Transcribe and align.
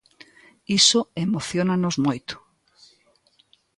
Iso 0.79 0.99
emociónanos 1.25 1.95
moito. 2.05 2.35